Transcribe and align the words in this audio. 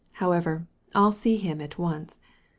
How 0.13 0.31
ever, 0.31 0.65
I'll 0.95 1.11
see 1.11 1.37
him 1.37 1.61
at 1.61 1.77
once. 1.77 2.17